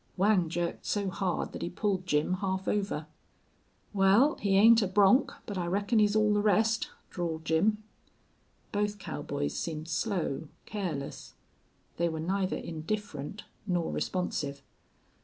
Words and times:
Whang 0.17 0.49
jerked 0.49 0.87
so 0.87 1.11
hard 1.11 1.51
that 1.51 1.61
he 1.61 1.69
pulled 1.69 2.07
Jim 2.07 2.33
half 2.37 2.67
over. 2.67 3.05
"Wal, 3.93 4.33
he 4.39 4.57
ain't 4.57 4.81
a 4.81 4.87
bronc, 4.87 5.31
but 5.45 5.59
I 5.59 5.67
reckon 5.67 5.99
he's 5.99 6.15
all 6.15 6.33
the 6.33 6.41
rest." 6.41 6.89
drawled 7.11 7.45
Jim. 7.45 7.83
Both 8.71 8.97
cowboys 8.97 9.53
seemed 9.55 9.89
slow, 9.89 10.47
careless. 10.65 11.35
They 11.97 12.09
were 12.09 12.19
neither 12.19 12.57
indifferent 12.57 13.43
nor 13.67 13.91
responsive. 13.91 14.63